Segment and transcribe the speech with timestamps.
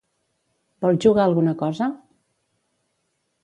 [0.85, 1.91] Vols jugar a alguna cosa?